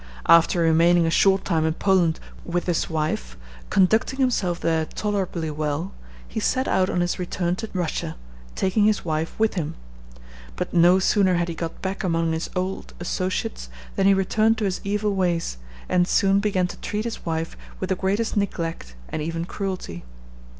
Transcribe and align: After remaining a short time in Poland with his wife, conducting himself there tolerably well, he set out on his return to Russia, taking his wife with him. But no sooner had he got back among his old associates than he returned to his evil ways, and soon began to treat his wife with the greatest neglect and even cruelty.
After 0.25 0.61
remaining 0.61 1.05
a 1.05 1.11
short 1.11 1.45
time 1.45 1.63
in 1.63 1.75
Poland 1.75 2.19
with 2.43 2.65
his 2.65 2.89
wife, 2.89 3.37
conducting 3.69 4.17
himself 4.17 4.59
there 4.59 4.85
tolerably 4.87 5.51
well, 5.51 5.93
he 6.27 6.39
set 6.39 6.67
out 6.67 6.89
on 6.89 7.01
his 7.01 7.19
return 7.19 7.55
to 7.57 7.69
Russia, 7.71 8.15
taking 8.55 8.85
his 8.85 9.05
wife 9.05 9.35
with 9.37 9.53
him. 9.53 9.75
But 10.55 10.73
no 10.73 10.97
sooner 10.97 11.35
had 11.35 11.49
he 11.49 11.53
got 11.53 11.83
back 11.83 12.03
among 12.03 12.31
his 12.31 12.49
old 12.55 12.95
associates 12.99 13.69
than 13.95 14.07
he 14.07 14.15
returned 14.15 14.57
to 14.57 14.65
his 14.65 14.81
evil 14.83 15.13
ways, 15.13 15.59
and 15.87 16.07
soon 16.07 16.39
began 16.39 16.65
to 16.69 16.77
treat 16.77 17.05
his 17.05 17.23
wife 17.23 17.55
with 17.79 17.89
the 17.89 17.95
greatest 17.95 18.35
neglect 18.35 18.95
and 19.09 19.21
even 19.21 19.45
cruelty. 19.45 20.03